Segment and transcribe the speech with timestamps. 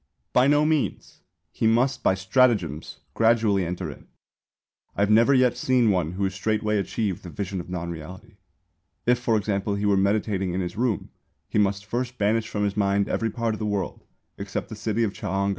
[0.33, 1.21] _By no means!
[1.51, 4.07] He must by stratagems gradually enter in.
[4.95, 8.37] I have never yet seen one who straightway achieved the vision of non Reality.
[9.05, 11.11] If for example he were meditating in this room
[11.47, 14.03] he must first banish from his mind every part of the world
[14.39, 15.49] except the city of Ch'ang an.